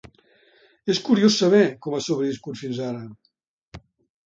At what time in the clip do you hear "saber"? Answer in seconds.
1.43-1.61